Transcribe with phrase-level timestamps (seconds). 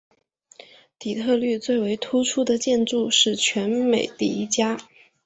[0.97, 4.75] 底特律最为突出的建筑是全美第一家。